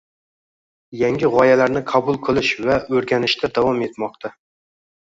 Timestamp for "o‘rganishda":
2.99-3.55